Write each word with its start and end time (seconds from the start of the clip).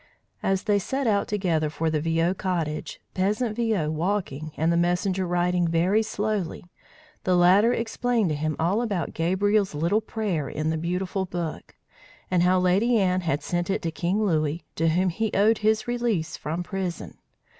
As 0.41 0.63
they 0.63 0.79
set 0.79 1.05
out 1.05 1.27
together 1.27 1.69
for 1.69 1.91
the 1.91 2.01
Viaud 2.01 2.33
cottage, 2.39 2.99
peasant 3.13 3.55
Viaud 3.55 3.91
walking, 3.91 4.51
and 4.57 4.71
the 4.71 4.75
messenger 4.75 5.27
riding 5.27 5.67
very 5.67 6.01
slowly, 6.01 6.63
the 7.23 7.35
latter 7.35 7.71
explained 7.71 8.29
to 8.29 8.35
him 8.35 8.55
all 8.57 8.81
about 8.81 9.13
Gabriel's 9.13 9.75
little 9.75 10.01
prayer 10.01 10.49
in 10.49 10.71
the 10.71 10.77
beautiful 10.79 11.25
book, 11.27 11.75
and 12.31 12.41
how 12.41 12.57
Lady 12.57 12.97
Anne 12.97 13.21
had 13.21 13.43
sent 13.43 13.69
it 13.69 13.83
to 13.83 13.91
King 13.91 14.23
Louis, 14.25 14.65
to 14.75 14.87
whom 14.89 15.09
he 15.09 15.31
owed 15.35 15.59
his 15.59 15.87
release 15.87 16.35
from 16.35 16.63
prison. 16.63 17.19